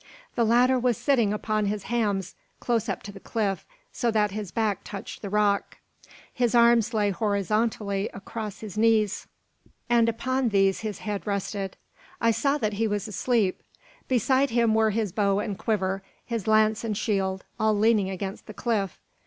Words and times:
The 0.33 0.43
latter 0.45 0.79
was 0.79 0.97
sitting 0.97 1.31
upon 1.31 1.67
his 1.67 1.83
hams, 1.83 2.33
close 2.59 2.89
up 2.89 3.03
to 3.03 3.11
the 3.11 3.19
cliff, 3.19 3.67
so 3.91 4.09
that 4.09 4.31
his 4.31 4.49
back 4.51 4.79
touched 4.83 5.21
the 5.21 5.29
rock. 5.29 5.77
His 6.33 6.55
arms 6.55 6.91
lay 6.95 7.11
horizontally 7.11 8.09
across 8.11 8.61
his 8.61 8.79
knees, 8.79 9.27
and 9.91 10.09
upon 10.09 10.49
these 10.49 10.79
his 10.79 10.97
head 11.05 11.27
rested. 11.27 11.77
I 12.19 12.31
saw 12.31 12.57
that 12.57 12.73
he 12.81 12.87
was 12.87 13.07
asleep. 13.07 13.61
Beside 14.07 14.49
him 14.49 14.73
were 14.73 14.89
his 14.89 15.11
bow 15.11 15.37
and 15.37 15.55
quiver, 15.55 16.01
his 16.25 16.47
lance 16.47 16.83
and 16.83 16.97
shield, 16.97 17.45
all 17.59 17.77
leaning 17.77 18.09
against 18.09 18.47
the 18.47 18.55
cliff. 18.55 18.99